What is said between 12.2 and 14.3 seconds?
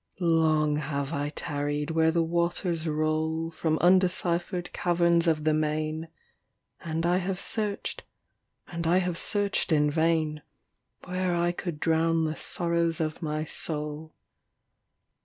the sorrows of my soul.